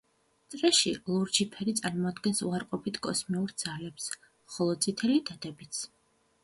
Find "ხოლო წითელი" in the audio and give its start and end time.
4.57-5.21